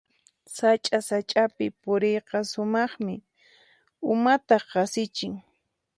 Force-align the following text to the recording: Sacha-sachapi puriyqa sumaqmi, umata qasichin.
Sacha-sachapi 0.55 1.65
puriyqa 1.81 2.39
sumaqmi, 2.51 3.15
umata 4.11 4.57
qasichin. 4.69 5.33